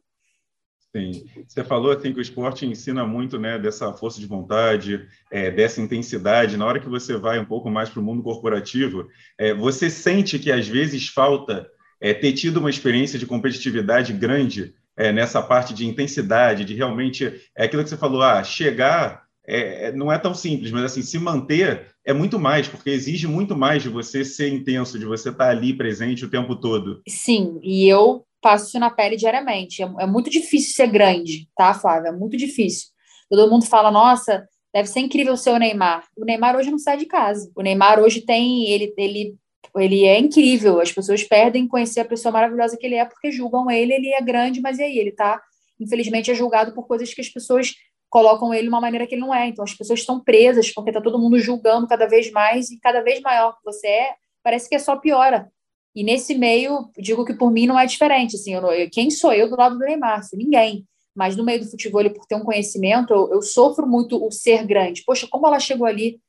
[0.94, 5.48] Sim, você falou assim que o esporte ensina muito, né, dessa força de vontade, é,
[5.48, 6.56] dessa intensidade.
[6.56, 9.06] Na hora que você vai um pouco mais para o mundo corporativo,
[9.38, 11.68] é, você sente que às vezes falta
[12.00, 17.40] é, ter tido uma experiência de competitividade grande é, nessa parte de intensidade, de realmente
[17.56, 21.02] é aquilo que você falou, ah, chegar é, é, não é tão simples, mas assim
[21.02, 25.30] se manter é muito mais, porque exige muito mais de você ser intenso, de você
[25.30, 27.00] estar ali presente o tempo todo.
[27.08, 29.82] Sim, e eu passo isso na pele diariamente.
[29.82, 32.08] É, é, muito difícil ser grande, tá, Flávia?
[32.08, 32.88] É muito difícil.
[33.28, 36.04] Todo mundo fala, nossa, deve ser incrível ser o Neymar.
[36.16, 37.50] O Neymar hoje não sai de casa.
[37.54, 39.36] O Neymar hoje tem, ele, ele,
[39.76, 40.80] ele é incrível.
[40.80, 43.92] As pessoas perdem conhecer a pessoa maravilhosa que ele é porque julgam ele.
[43.92, 44.98] Ele é grande, mas e aí?
[44.98, 45.40] Ele tá,
[45.78, 47.74] infelizmente, é julgado por coisas que as pessoas
[48.08, 49.46] colocam ele de uma maneira que ele não é.
[49.46, 53.00] Então as pessoas estão presas porque tá todo mundo julgando cada vez mais e cada
[53.02, 55.48] vez maior que você é, parece que é só piora.
[55.94, 58.36] E nesse meio, digo que por mim não é diferente.
[58.36, 60.20] Assim, eu, eu, quem sou eu do lado do Neymar?
[60.20, 60.86] Assim, ninguém.
[61.14, 64.64] Mas no meio do futebol, por ter um conhecimento, eu, eu, sofro muito o ser
[64.64, 65.02] grande.
[65.04, 66.20] Poxa, como ela chegou ali?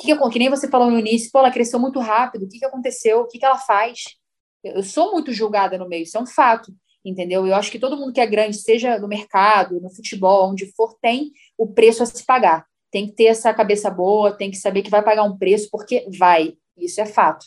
[0.00, 2.44] Que, que, que nem você falou no início, pô, ela cresceu muito rápido.
[2.44, 3.20] O que, que aconteceu?
[3.20, 4.00] O que, que ela faz?
[4.64, 6.72] Eu sou muito julgada no meio, isso é um fato,
[7.04, 7.46] entendeu?
[7.46, 10.96] Eu acho que todo mundo que é grande, seja no mercado, no futebol, onde for,
[11.02, 12.64] tem o preço a se pagar.
[12.90, 16.06] Tem que ter essa cabeça boa, tem que saber que vai pagar um preço, porque
[16.18, 16.54] vai.
[16.76, 17.44] Isso é fato.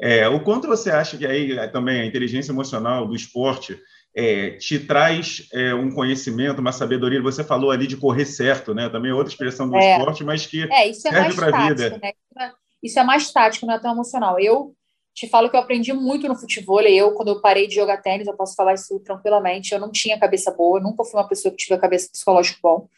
[0.00, 3.78] É, o quanto você acha que aí é, também a inteligência emocional do esporte
[4.16, 7.20] é, te traz é, um conhecimento, uma sabedoria?
[7.22, 8.88] Você falou ali de correr certo, né?
[8.88, 9.98] Também é outra expressão do é.
[9.98, 12.00] esporte, mas que é, serve para a vida.
[12.00, 12.52] Né?
[12.82, 14.40] Isso é mais tático, não é tão emocional.
[14.40, 14.74] Eu
[15.14, 16.80] te falo que eu aprendi muito no futebol.
[16.80, 19.74] Eu, quando eu parei de jogar tênis, eu posso falar isso tranquilamente.
[19.74, 22.88] Eu não tinha cabeça boa, nunca fui uma pessoa que tive a cabeça psicológica bom.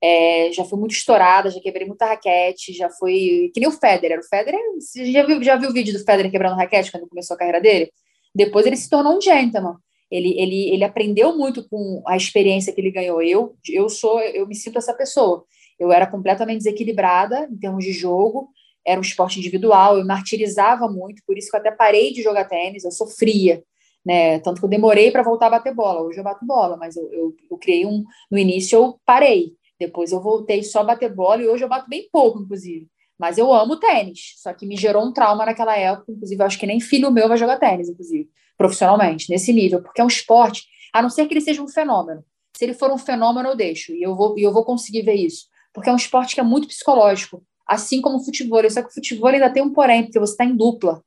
[0.00, 3.50] É, já fui muito estourada, já quebrei muita raquete, já fui.
[3.52, 4.20] Que nem o Federer.
[4.20, 7.34] O Federer, você já viu, já viu o vídeo do Federer quebrando raquete quando começou
[7.34, 7.90] a carreira dele?
[8.34, 9.76] Depois ele se tornou um gentleman.
[10.10, 13.20] Ele, ele, ele aprendeu muito com a experiência que ele ganhou.
[13.22, 15.44] Eu, eu sou, eu me sinto essa pessoa.
[15.78, 18.50] Eu era completamente desequilibrada em termos de jogo,
[18.84, 22.46] era um esporte individual, eu martirizava muito, por isso que eu até parei de jogar
[22.46, 23.62] tênis, eu sofria,
[24.04, 24.40] né?
[24.40, 26.00] Tanto que eu demorei para voltar a bater bola.
[26.00, 28.04] Hoje eu bato bola, mas eu, eu, eu, criei um.
[28.30, 31.88] No início eu parei, depois eu voltei só a bater bola e hoje eu bato
[31.88, 32.88] bem pouco, inclusive.
[33.18, 36.58] Mas eu amo tênis, só que me gerou um trauma naquela época, inclusive eu acho
[36.58, 40.64] que nem filho meu vai jogar tênis, inclusive, profissionalmente, nesse nível, porque é um esporte,
[40.92, 42.24] a não ser que ele seja um fenômeno.
[42.56, 45.14] Se ele for um fenômeno, eu deixo, e eu vou, e eu vou conseguir ver
[45.14, 45.46] isso.
[45.72, 48.68] Porque é um esporte que é muito psicológico assim como o futebol.
[48.70, 51.02] Só que o futebol ainda tem um porém, porque você está em dupla.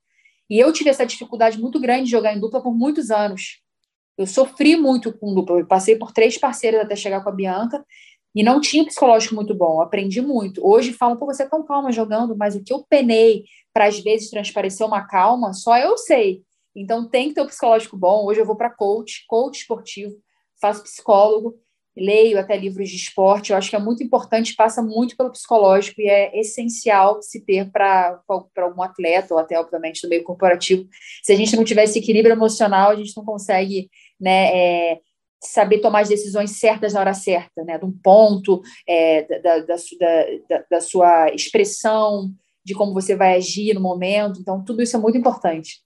[0.47, 3.59] E eu tive essa dificuldade muito grande de jogar em dupla por muitos anos.
[4.17, 5.59] Eu sofri muito com dupla.
[5.59, 7.83] Eu passei por três parceiras até chegar com a Bianca
[8.33, 9.81] e não tinha psicológico muito bom.
[9.81, 10.65] aprendi muito.
[10.65, 13.99] Hoje falam, pô, você é tão calma jogando, mas o que eu penei para às
[13.99, 16.41] vezes transparecer uma calma, só eu sei.
[16.75, 18.25] Então tem que ter o um psicológico bom.
[18.25, 20.15] Hoje eu vou para coach, coach esportivo,
[20.59, 21.59] faço psicólogo
[21.95, 25.99] leio até livros de esporte, eu acho que é muito importante, passa muito pelo psicológico
[26.01, 28.21] e é essencial se ter para
[28.57, 30.87] algum atleta, ou até, obviamente, no meio corporativo.
[31.21, 33.89] Se a gente não tiver esse equilíbrio emocional, a gente não consegue
[34.19, 34.99] né, é,
[35.43, 39.75] saber tomar as decisões certas na hora certa, né, de um ponto, é, da, da,
[39.75, 42.31] da, da sua expressão,
[42.63, 44.39] de como você vai agir no momento.
[44.39, 45.81] Então, tudo isso é muito importante.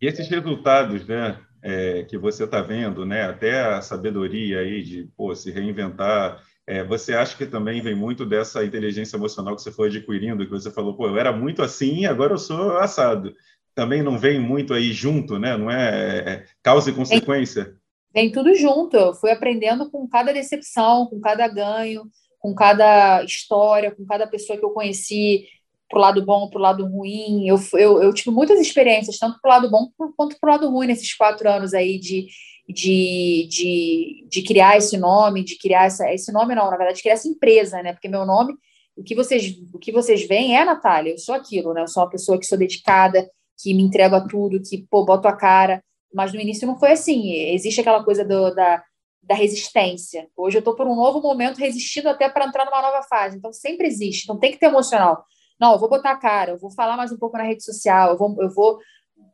[0.00, 1.38] E esses resultados, né?
[1.62, 3.22] é, que você está vendo, né?
[3.22, 8.26] até a sabedoria aí de pô, se reinventar, é, você acha que também vem muito
[8.26, 12.04] dessa inteligência emocional que você foi adquirindo, que você falou, pô, eu era muito assim,
[12.04, 13.32] agora eu sou assado.
[13.74, 15.56] Também não vem muito aí junto, né?
[15.56, 17.74] Não é, é causa e consequência?
[18.14, 18.96] Vem, tudo junto.
[18.96, 22.04] Eu fui aprendendo com cada decepção, com cada ganho,
[22.38, 25.46] com cada história, com cada pessoa que eu conheci
[25.88, 27.46] para o lado bom, para o lado ruim.
[27.46, 30.70] Eu, eu, eu, tive muitas experiências, tanto para o lado bom quanto para o lado
[30.70, 32.26] ruim, nesses quatro anos aí de,
[32.68, 37.02] de, de, de criar esse nome, de criar essa, esse nome não, na verdade, de
[37.02, 37.92] criar essa empresa, né?
[37.92, 38.54] Porque meu nome,
[38.96, 41.82] o que vocês, o que vocês veem é Natália, eu sou aquilo, né?
[41.82, 43.28] Eu sou uma pessoa que sou dedicada,
[43.62, 45.82] que me entrego a tudo, que, pô, boto a cara,
[46.14, 48.82] mas no início não foi assim, existe aquela coisa do, da,
[49.22, 50.28] da resistência.
[50.36, 53.52] Hoje eu estou por um novo momento resistindo até para entrar numa nova fase, então
[53.52, 55.24] sempre existe, então tem que ter emocional.
[55.60, 58.10] Não, eu vou botar a cara, eu vou falar mais um pouco na rede social,
[58.10, 58.78] eu vou, eu vou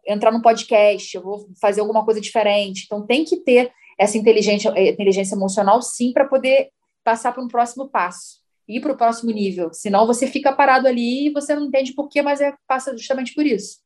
[0.06, 2.84] entrar no podcast, eu vou fazer alguma coisa diferente.
[2.86, 6.70] Então, tem que ter essa inteligência, eh, inteligência emocional, sim, para poder
[7.04, 9.72] passar para um próximo passo, ir para o próximo nível.
[9.72, 13.34] Senão, você fica parado ali e você não entende por quê, mas é, passa justamente
[13.34, 13.78] por isso.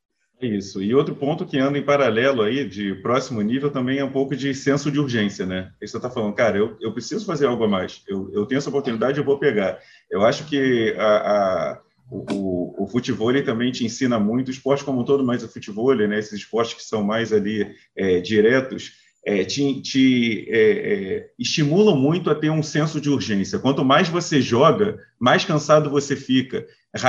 [0.43, 0.83] Isso.
[0.83, 4.35] E outro ponto que anda em paralelo aí, de próximo nível, também é um pouco
[4.35, 5.71] de senso de urgência, né?
[5.81, 8.69] Você está falando, cara, eu, eu preciso fazer algo a mais, eu, eu tenho essa
[8.69, 9.79] oportunidade, eu vou pegar.
[10.11, 15.01] Eu acho que a, a o, o, futebol também te ensina muito, o esporte como
[15.01, 18.93] um todo, mas o futebol, né, esses esportes que são mais ali é, diretos,
[19.25, 23.59] é, te, te é, é, estimulam muito a ter um senso de urgência.
[23.59, 26.67] Quanto mais você joga, mais cansado você fica.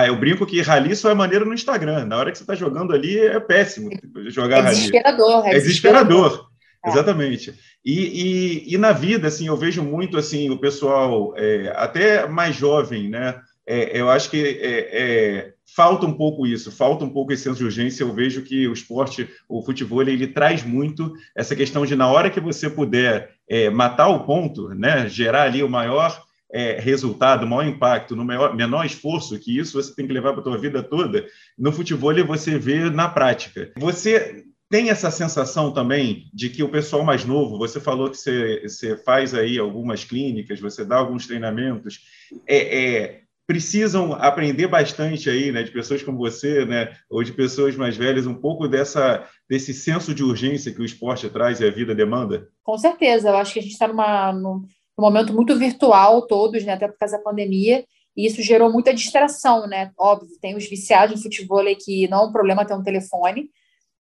[0.08, 2.06] Eu brinco que rally só é maneiro no Instagram.
[2.06, 3.89] Na hora que você está jogando ali, é péssimo
[4.28, 5.50] jogar é desesperador, rally.
[5.50, 5.56] É desesperador.
[5.56, 6.54] É desesperador.
[6.86, 7.54] Exatamente.
[7.84, 12.56] E, e, e, na vida, assim, eu vejo muito assim o pessoal, é, até mais
[12.56, 13.39] jovem, né?
[13.65, 17.60] é, eu acho que é, é, falta um pouco isso, falta um pouco esse senso
[17.60, 18.04] de urgência.
[18.04, 22.08] Eu vejo que o esporte, o futebol, ele, ele traz muito essa questão de, na
[22.08, 26.22] hora que você puder é, matar o ponto, né, gerar ali o maior
[26.54, 30.42] é, resultado, maior impacto, no maior, menor esforço, que isso você tem que levar para
[30.42, 31.26] a tua vida toda,
[31.58, 33.72] no futebol você vê na prática.
[33.78, 38.62] Você tem essa sensação também de que o pessoal mais novo, você falou que você,
[38.62, 42.02] você faz aí algumas clínicas, você dá alguns treinamentos,
[42.48, 47.76] é, é precisam aprender bastante aí, né, de pessoas como você, né, ou de pessoas
[47.76, 51.72] mais velhas, um pouco dessa desse senso de urgência que o esporte traz e a
[51.72, 52.48] vida demanda?
[52.63, 53.88] Com certeza, eu acho que a gente está
[54.34, 54.66] num,
[54.97, 58.93] num momento muito virtual todos, né, até por causa da pandemia, e isso gerou muita
[58.93, 59.91] distração, né?
[59.97, 63.49] Óbvio, tem os viciados em futebol que não é um problema ter um telefone,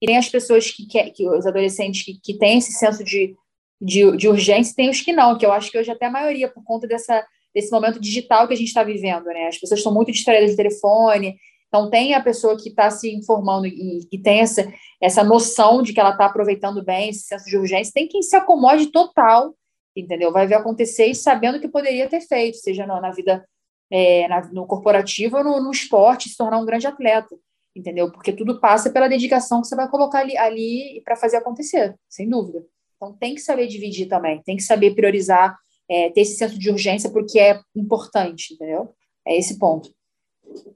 [0.01, 3.35] e tem as pessoas que, que, que os adolescentes que, que têm esse senso de,
[3.81, 6.49] de, de urgência, tem os que não, que eu acho que hoje até a maioria,
[6.49, 7.25] por conta dessa,
[7.55, 9.49] desse momento digital que a gente está vivendo, né?
[9.49, 11.37] As pessoas estão muito distraídas de telefone,
[11.69, 14.67] então tem a pessoa que está se informando e, e tem essa,
[15.01, 18.35] essa noção de que ela está aproveitando bem esse senso de urgência, tem quem se
[18.35, 19.55] acomode total,
[20.01, 20.33] entendeu?
[20.33, 23.47] Vai ver acontecer e sabendo que poderia ter feito, seja na, na vida
[23.91, 27.35] é, na, no corporativo ou no, no esporte, se tornar um grande atleta
[27.79, 28.11] entendeu?
[28.11, 32.29] Porque tudo passa pela dedicação que você vai colocar ali, ali para fazer acontecer, sem
[32.29, 32.65] dúvida.
[32.97, 35.57] Então tem que saber dividir também, tem que saber priorizar,
[35.89, 38.93] é, ter esse senso de urgência porque é importante, entendeu?
[39.27, 39.91] É esse ponto.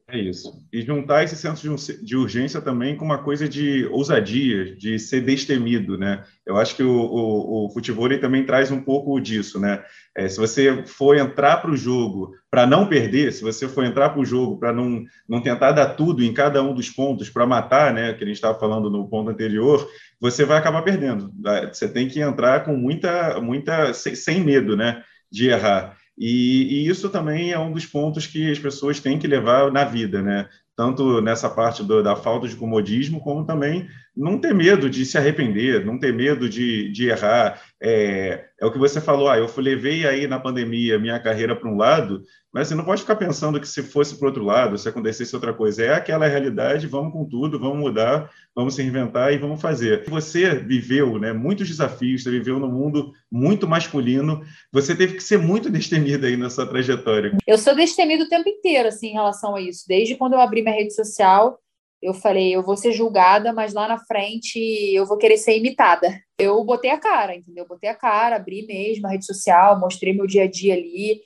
[0.08, 0.52] É isso.
[0.70, 5.96] E juntar esse senso de urgência também com uma coisa de ousadia, de ser destemido,
[5.96, 6.22] né?
[6.44, 9.82] Eu acho que o, o, o futebol também traz um pouco disso, né?
[10.14, 14.10] É, se você for entrar para o jogo para não perder, se você for entrar
[14.10, 17.46] para o jogo para não, não tentar dar tudo em cada um dos pontos para
[17.46, 18.12] matar, né?
[18.12, 19.88] Que a gente estava falando no ponto anterior,
[20.20, 21.32] você vai acabar perdendo.
[21.72, 25.02] Você tem que entrar com muita, muita sem, sem medo, né?
[25.30, 25.96] De errar.
[26.18, 29.84] E, e, isso também é um dos pontos que as pessoas têm que levar na
[29.84, 30.48] vida, né?
[30.76, 35.16] Tanto nessa parte do, da falta de comodismo, como também não ter medo de se
[35.16, 37.60] arrepender, não ter medo de, de errar.
[37.82, 41.68] É, é, o que você falou, ah, eu levei aí na pandemia minha carreira para
[41.68, 42.22] um lado,
[42.52, 45.54] mas você não pode ficar pensando que se fosse para outro lado, se acontecesse outra
[45.54, 45.82] coisa.
[45.82, 50.04] É aquela realidade, vamos com tudo, vamos mudar, vamos se reinventar e vamos fazer.
[50.08, 55.38] Você viveu né, muitos desafios, você viveu num mundo muito masculino, você teve que ser
[55.38, 57.36] muito destemida aí nessa trajetória.
[57.46, 59.84] Eu sou destemida o tempo inteiro, assim, em relação a isso.
[59.88, 61.58] Desde quando eu abri minha rede social,
[62.02, 64.58] eu falei, eu vou ser julgada, mas lá na frente
[64.92, 66.20] eu vou querer ser imitada.
[66.36, 67.64] Eu botei a cara, entendeu?
[67.66, 71.20] Botei a cara, abri mesmo a rede social, mostrei meu dia a dia ali,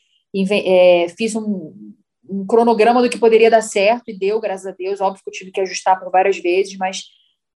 [0.67, 1.73] é, fiz um,
[2.29, 5.01] um, cronograma do que poderia dar certo e deu, graças a Deus.
[5.01, 7.05] Óbvio que eu tive que ajustar por várias vezes, mas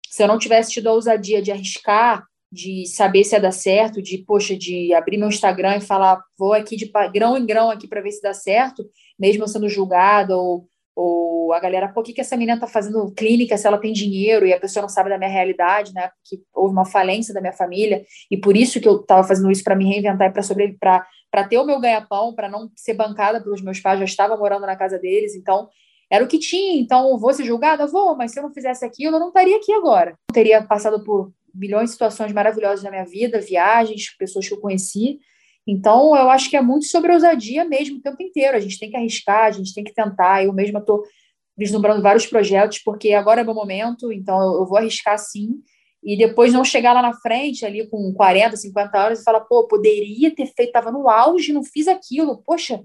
[0.09, 4.00] se eu não tivesse tido a ousadia de arriscar, de saber se ia dar certo,
[4.00, 7.87] de, poxa, de abrir meu Instagram e falar, vou aqui de grão em grão aqui
[7.87, 8.83] para ver se dá certo,
[9.18, 10.66] mesmo sendo julgada ou
[11.02, 14.46] ou a galera, por que, que essa menina está fazendo clínica se ela tem dinheiro
[14.46, 16.08] e a pessoa não sabe da minha realidade, né?
[16.08, 19.64] Porque houve uma falência da minha família e por isso que eu estava fazendo isso
[19.64, 23.42] para me reinventar e para sobreviver, para ter o meu ganha-pão, para não ser bancada
[23.42, 25.70] pelos meus pais, já estava morando na casa deles, então
[26.10, 26.78] era o que tinha.
[26.78, 27.86] Então, vou ser julgada?
[27.86, 30.10] Vou, mas se eu não fizesse aquilo, eu não estaria aqui agora.
[30.28, 34.60] Eu teria passado por milhões de situações maravilhosas na minha vida, viagens, pessoas que eu
[34.60, 35.18] conheci,
[35.70, 38.56] então, eu acho que é muito sobre ousadia mesmo o tempo inteiro.
[38.56, 40.44] A gente tem que arriscar, a gente tem que tentar.
[40.44, 41.04] Eu mesma estou
[41.56, 45.62] vislumbrando vários projetos, porque agora é meu momento, então eu vou arriscar sim.
[46.02, 49.68] E depois não chegar lá na frente, ali com 40, 50 anos, e falar, pô,
[49.68, 52.42] poderia ter feito, estava no auge, não fiz aquilo.
[52.44, 52.83] Poxa,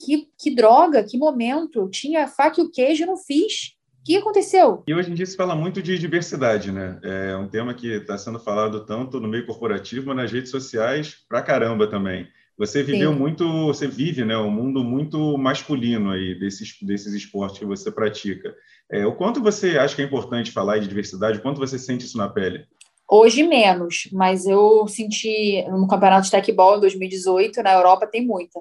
[0.00, 1.86] que, que droga, que momento.
[1.90, 3.76] Tinha faca e o queijo, não fiz.
[4.02, 4.82] O que aconteceu?
[4.84, 6.98] E hoje em dia se fala muito de diversidade, né?
[7.04, 11.18] É um tema que está sendo falado tanto no meio corporativo, mas nas redes sociais,
[11.28, 12.26] pra caramba também.
[12.58, 13.18] Você viveu Sim.
[13.18, 18.52] muito, você vive, né, um mundo muito masculino aí desses desses esportes que você pratica.
[18.90, 21.38] É, o quanto você acha que é importante falar de diversidade?
[21.38, 22.66] O quanto você sente isso na pele?
[23.08, 28.60] Hoje menos, mas eu senti no campeonato de tecbol em 2018 na Europa tem muita.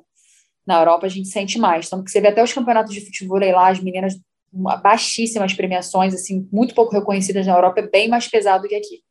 [0.68, 1.88] Na Europa a gente sente mais.
[1.88, 4.14] Então, você vê até os campeonatos de futebol lá, as meninas
[4.52, 9.02] baixíssimas premiações, assim, muito pouco reconhecidas na Europa, é bem mais pesado que aqui.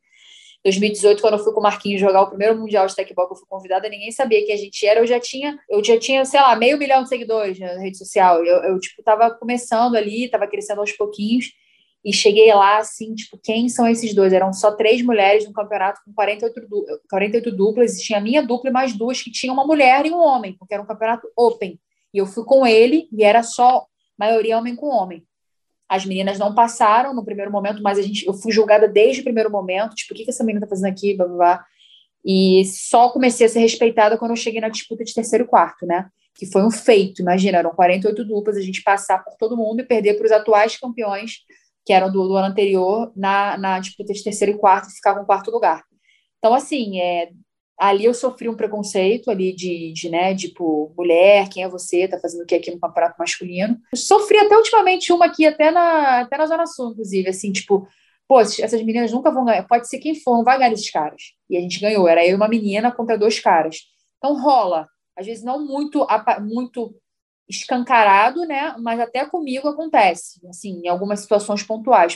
[0.63, 3.47] 2018, quando eu fui com o Marquinhos jogar o primeiro Mundial de Tecbol eu fui
[3.49, 4.99] convidada, ninguém sabia quem a gente era.
[4.99, 8.45] Eu já tinha, eu já tinha, sei lá, meio milhão de seguidores na rede social.
[8.45, 11.51] Eu, eu tipo, tava começando ali, tava crescendo aos pouquinhos.
[12.03, 14.33] E cheguei lá, assim, tipo, quem são esses dois?
[14.33, 16.61] Eram só três mulheres no campeonato com 48,
[17.09, 17.97] 48 duplas.
[17.97, 20.55] E tinha a minha dupla e mais duas que tinham uma mulher e um homem,
[20.57, 21.79] porque era um campeonato open.
[22.13, 23.85] E eu fui com ele e era só
[24.17, 25.25] maioria homem com homem.
[25.91, 29.23] As meninas não passaram no primeiro momento, mas a gente, eu fui julgada desde o
[29.25, 31.65] primeiro momento, tipo, o que, que essa menina tá fazendo aqui, blá, blá, blá.
[32.23, 35.85] E só comecei a ser respeitada quando eu cheguei na disputa de terceiro e quarto,
[35.85, 36.07] né?
[36.33, 39.85] Que foi um feito, imagina, eram 48 duplas, a gente passar por todo mundo e
[39.85, 41.39] perder para os atuais campeões,
[41.85, 45.23] que eram do, do, ano anterior, na, na disputa de terceiro e quarto, e ficavam
[45.23, 45.83] em quarto lugar.
[46.37, 47.31] Então, assim, é,
[47.81, 52.19] ali eu sofri um preconceito ali de, de, né, tipo, mulher, quem é você, tá
[52.19, 53.75] fazendo o que aqui no campeonato masculino.
[53.91, 57.87] Eu sofri até ultimamente uma aqui, até na, até na Zona Sul, inclusive, assim, tipo,
[58.27, 61.33] pô, essas meninas nunca vão ganhar, pode ser quem for, não vai ganhar esses caras.
[61.49, 63.79] E a gente ganhou, era eu e uma menina contra dois caras.
[64.19, 66.05] Então rola, às vezes não muito,
[66.39, 66.95] muito
[67.49, 72.13] escancarado, né, mas até comigo acontece, assim, em algumas situações pontuais.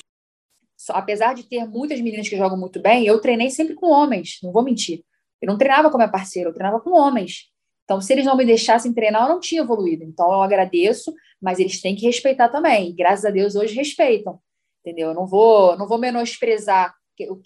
[0.89, 4.51] Apesar de ter muitas meninas que jogam muito bem, eu treinei sempre com homens, não
[4.51, 5.03] vou mentir.
[5.45, 7.51] Eu não treinava com minha parceira, eu treinava com homens.
[7.83, 10.03] Então, se eles não me deixassem treinar, eu não tinha evoluído.
[10.03, 12.89] Então, eu agradeço, mas eles têm que respeitar também.
[12.89, 14.39] E, graças a Deus, hoje respeitam.
[14.83, 15.09] Entendeu?
[15.09, 16.95] Eu não vou, não vou menosprezar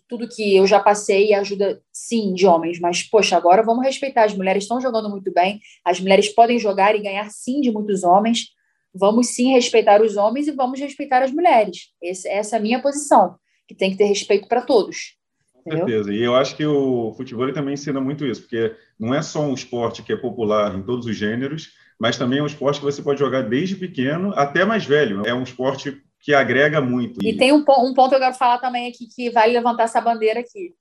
[0.08, 4.24] tudo que eu já passei ajuda, sim, de homens, mas, poxa, agora vamos respeitar.
[4.24, 8.04] As mulheres estão jogando muito bem, as mulheres podem jogar e ganhar, sim, de muitos
[8.04, 8.48] homens.
[8.94, 11.90] Vamos, sim, respeitar os homens e vamos respeitar as mulheres.
[12.02, 13.36] Esse, essa é a minha posição,
[13.68, 15.19] que tem que ter respeito para todos.
[15.64, 16.14] Com certeza.
[16.14, 19.54] E eu acho que o futebol também ensina muito isso, porque não é só um
[19.54, 21.70] esporte que é popular em todos os gêneros,
[22.00, 25.26] mas também é um esporte que você pode jogar desde pequeno até mais velho.
[25.26, 27.20] É um esporte que agrega muito.
[27.24, 30.02] E tem um, um ponto que eu quero falar também aqui que vale levantar essa
[30.02, 30.74] bandeira aqui.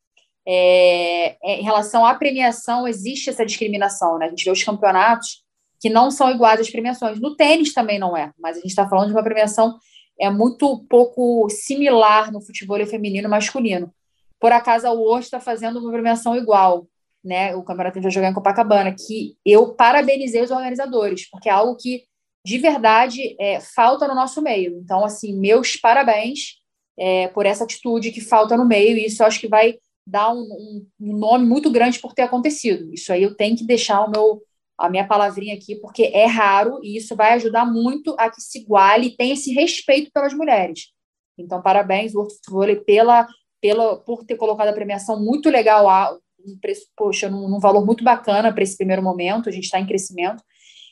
[0.47, 4.27] É, é, em relação à premiação, existe essa discriminação, né?
[4.27, 5.45] A gente vê os campeonatos
[5.81, 7.21] que não são iguais às premiações.
[7.21, 9.79] No tênis também não é, mas a gente está falando de uma premiação
[10.21, 13.93] é muito pouco similar no futebol feminino e masculino.
[14.41, 16.87] Por acaso, a World está fazendo uma premiação igual,
[17.25, 17.55] né?
[17.55, 22.05] O campeonato vai jogar em Copacabana, que eu parabenizei os organizadores, porque é algo que
[22.45, 24.79] de verdade é, falta no nosso meio.
[24.79, 26.59] Então, assim, meus parabéns
[26.99, 30.33] é, por essa atitude que falta no meio, e isso eu acho que vai dar
[30.33, 32.93] um, um, um, nome muito grande por ter acontecido.
[32.93, 34.43] Isso aí eu tenho que deixar o meu,
[34.79, 38.61] a minha palavrinha aqui, porque é raro e isso vai ajudar muito a que se
[38.61, 40.91] iguale e tenha esse respeito pelas mulheres.
[41.37, 43.29] Então, parabéns, World Vôlei, pela,
[43.61, 48.05] pela, por ter colocado a premiação muito legal, um preço, poxa, num, num valor muito
[48.05, 50.43] bacana para esse primeiro momento, a gente está em crescimento.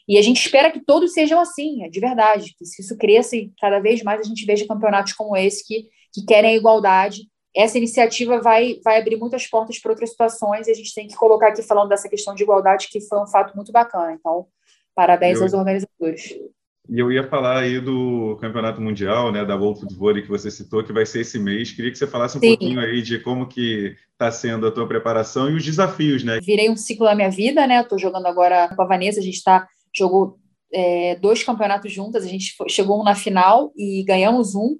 [0.08, 3.36] E a gente espera que todos sejam assim, é de verdade, que se isso cresça
[3.36, 7.22] e cada vez mais a gente veja campeonatos como esse que, que querem a igualdade.
[7.54, 11.16] Essa iniciativa vai, vai abrir muitas portas para outras situações e a gente tem que
[11.16, 14.12] colocar aqui falando dessa questão de igualdade, que foi um fato muito bacana.
[14.12, 14.46] Então,
[14.94, 16.38] parabéns eu, aos organizadores.
[16.88, 20.84] E eu ia falar aí do Campeonato Mundial, né, da World Football que você citou,
[20.84, 21.72] que vai ser esse mês.
[21.72, 22.50] Queria que você falasse um Sim.
[22.50, 26.38] pouquinho aí de como que está sendo a tua preparação e os desafios, né?
[26.40, 27.80] Virei um ciclo da minha vida, né?
[27.80, 30.38] Estou jogando agora com a Vanessa, a gente está jogou
[30.72, 34.76] é, dois campeonatos juntas, a gente chegou na final e ganhamos um.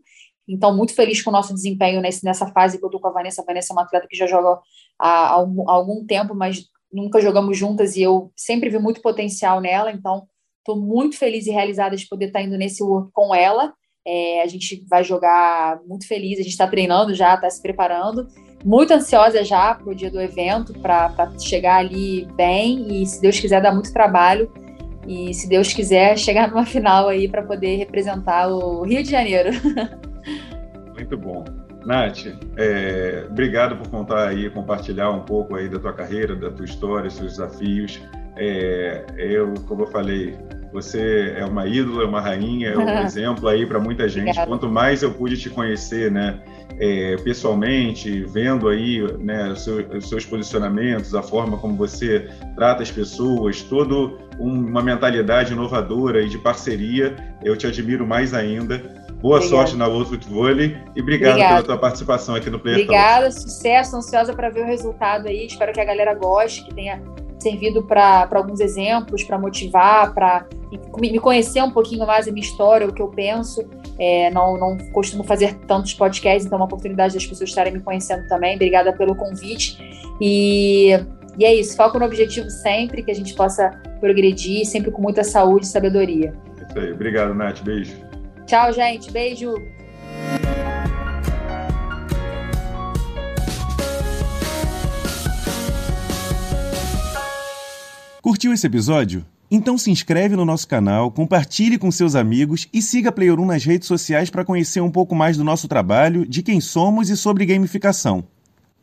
[0.48, 3.12] Então, muito feliz com o nosso desempenho nesse, nessa fase que eu estou com a
[3.12, 3.42] Vanessa.
[3.42, 4.60] A Vanessa é uma atleta que já joga
[4.98, 9.90] há, há, algum tempo, mas nunca jogamos juntas e eu sempre vi muito potencial nela.
[9.90, 10.26] Então,
[10.66, 13.72] estou muito feliz e realizada de poder estar tá indo nesse World com ela.
[14.04, 18.26] É, a gente vai jogar muito feliz, a gente está treinando já, está se preparando.
[18.64, 23.38] Muito ansiosa já para o dia do evento, para chegar ali bem e, se Deus
[23.38, 24.52] quiser, dar muito trabalho
[25.06, 29.50] e, se Deus quiser, chegar numa final aí para poder representar o Rio de Janeiro.
[30.94, 31.44] Muito bom.
[31.84, 32.26] Nath,
[32.56, 37.08] é, obrigado por contar aí, compartilhar um pouco aí da tua carreira, da tua história,
[37.08, 38.00] seus desafios.
[38.36, 40.36] É, eu, como eu falei,
[40.76, 44.24] você é uma ídola, é uma rainha, é um exemplo aí para muita gente.
[44.24, 44.46] Obrigada.
[44.46, 46.38] Quanto mais eu pude te conhecer, né,
[46.78, 52.82] é, pessoalmente, vendo aí né, os, seus, os, seus, posicionamentos, a forma como você trata
[52.82, 58.76] as pessoas, toda uma mentalidade inovadora e de parceria, eu te admiro mais ainda.
[59.22, 59.48] Boa Obrigada.
[59.48, 61.48] sorte na World Football e obrigado Obrigada.
[61.48, 63.40] pela tua participação aqui no Player Obrigada, Talk.
[63.40, 65.46] sucesso, ansiosa para ver o resultado aí.
[65.46, 67.00] Espero que a galera goste, que tenha
[67.38, 70.46] servido para alguns exemplos, para motivar, para
[70.98, 73.64] me conhecer um pouquinho mais a minha história, o que eu penso.
[73.98, 77.80] É, não, não costumo fazer tantos podcasts, então é uma oportunidade das pessoas estarem me
[77.80, 78.54] conhecendo também.
[78.56, 79.78] Obrigada pelo convite.
[80.20, 80.90] E,
[81.38, 85.24] e é isso, foco no objetivo sempre, que a gente possa progredir, sempre com muita
[85.24, 86.34] saúde e sabedoria.
[86.68, 86.92] Isso aí.
[86.92, 87.62] Obrigado, Nath.
[87.62, 87.96] Beijo.
[88.46, 89.10] Tchau, gente.
[89.10, 89.54] Beijo.
[98.20, 99.24] Curtiu esse episódio?
[99.50, 103.46] Então se inscreve no nosso canal, compartilhe com seus amigos e siga a Player 1
[103.46, 107.16] nas redes sociais para conhecer um pouco mais do nosso trabalho, de quem somos e
[107.16, 108.24] sobre gamificação.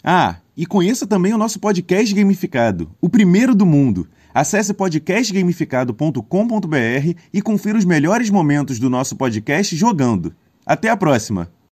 [0.04, 4.08] Ah, e conheça também o nosso podcast gamificado, o primeiro do mundo.
[4.34, 10.34] Acesse podcastgamificado.com.br e confira os melhores momentos do nosso podcast jogando.
[10.66, 11.50] Até a próxima!